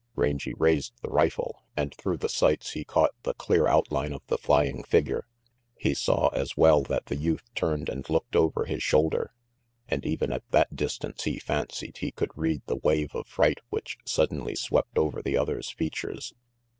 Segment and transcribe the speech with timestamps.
[0.15, 4.37] Rangy raised the rifle, and through the sights he caught the clear outline of the
[4.39, 5.27] flying figure.
[5.77, 9.31] He saw, as well, that the youth turned and looked over his shoulder,
[9.87, 13.13] and even at that distance he fancied he 346 RANGY PETE could read the wave
[13.13, 16.33] of fright which suddenly swept over the other's features.